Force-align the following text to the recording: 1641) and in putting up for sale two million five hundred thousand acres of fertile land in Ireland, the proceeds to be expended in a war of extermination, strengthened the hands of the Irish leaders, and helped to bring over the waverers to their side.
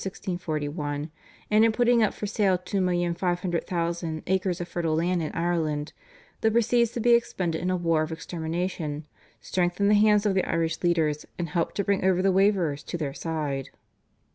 1641) 0.03 1.11
and 1.51 1.63
in 1.63 1.71
putting 1.71 2.01
up 2.01 2.11
for 2.11 2.25
sale 2.25 2.57
two 2.57 2.81
million 2.81 3.13
five 3.13 3.41
hundred 3.41 3.67
thousand 3.67 4.23
acres 4.25 4.59
of 4.59 4.67
fertile 4.67 4.95
land 4.95 5.21
in 5.21 5.31
Ireland, 5.33 5.93
the 6.41 6.49
proceeds 6.49 6.89
to 6.93 6.99
be 6.99 7.11
expended 7.13 7.61
in 7.61 7.69
a 7.69 7.75
war 7.77 8.01
of 8.01 8.11
extermination, 8.11 9.05
strengthened 9.41 9.91
the 9.91 10.01
hands 10.01 10.25
of 10.25 10.33
the 10.33 10.49
Irish 10.49 10.81
leaders, 10.81 11.27
and 11.37 11.49
helped 11.49 11.75
to 11.75 11.83
bring 11.83 12.03
over 12.03 12.23
the 12.23 12.31
waverers 12.31 12.81
to 12.85 12.97
their 12.97 13.13
side. 13.13 13.69